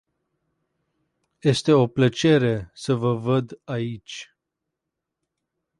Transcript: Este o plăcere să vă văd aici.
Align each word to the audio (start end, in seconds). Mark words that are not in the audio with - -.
Este 1.41 1.71
o 1.73 1.87
plăcere 1.87 2.71
să 2.73 2.95
vă 2.95 3.13
văd 3.15 3.61
aici. 3.63 4.35